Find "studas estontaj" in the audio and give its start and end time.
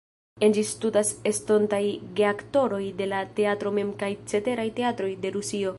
0.69-1.83